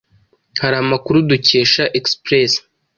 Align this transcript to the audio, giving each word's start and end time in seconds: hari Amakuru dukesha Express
hari 0.61 0.75
Amakuru 0.83 1.17
dukesha 1.29 1.83
Express 1.99 2.51